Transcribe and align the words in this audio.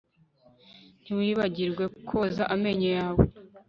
Ntiwibagirwe 1.03 1.83
koza 2.07 2.43
amenyo 2.53 2.89
yawe 2.99 3.23